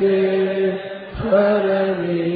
के 0.00 0.16
हरणी 1.18 2.35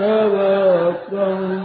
تواصوا 0.00 1.59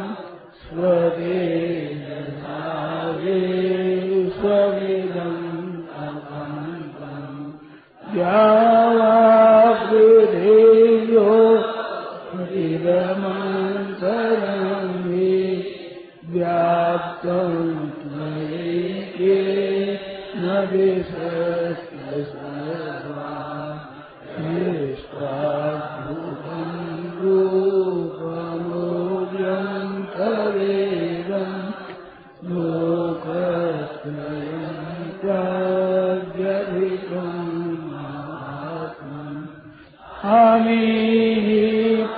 मे 40.54 40.82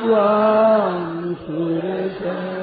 त्वां 0.02 1.34
सुरसा 1.34 2.57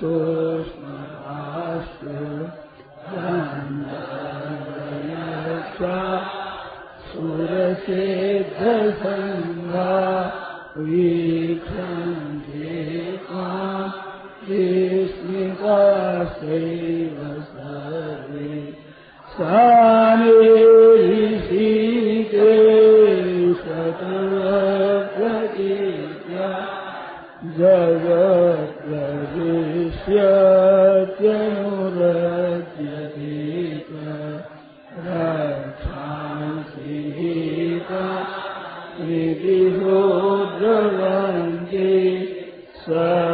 So. 0.00 0.37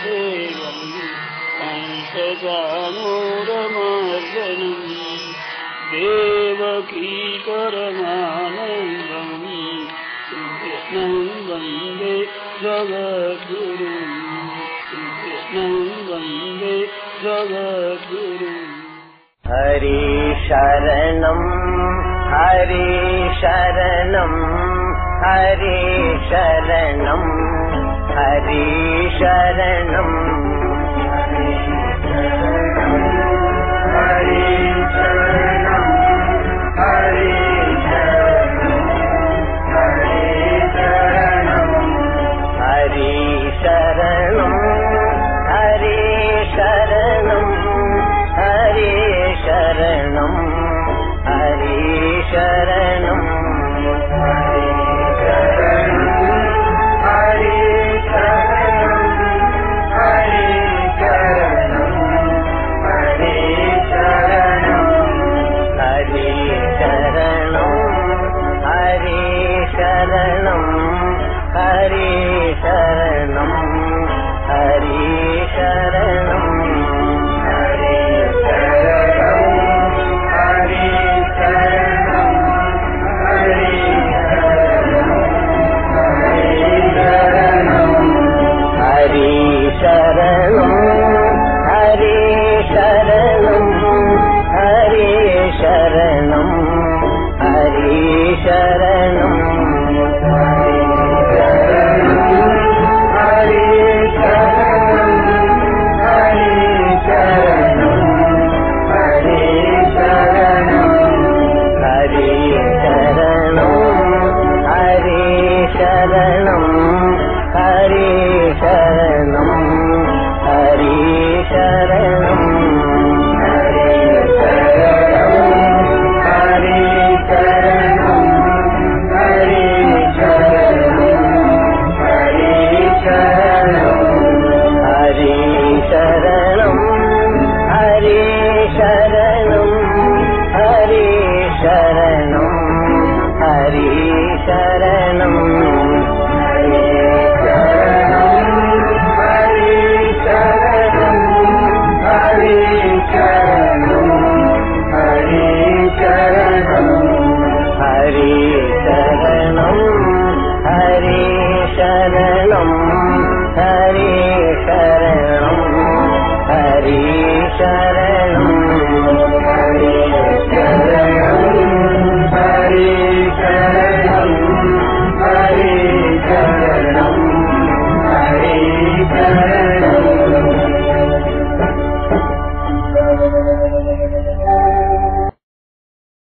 देवम् 0.05 0.85
कंसजानोरमर्दनम् 1.59 2.55
देवकी 5.95 7.11
परमानन्दम् 7.49 9.35
कृष्णं 10.61 11.13
वन्दे 11.49 12.17
जगद्गुरुम् 12.63 14.28
ഹരി 19.48 20.00
ശരണം 20.48 21.40
ഹരി 22.34 22.88
ശരണം 23.42 24.34
ഹരി 25.24 25.78
ശരണം 26.30 27.24
ഹരി 28.18 28.66
ശരണം. 29.20 30.59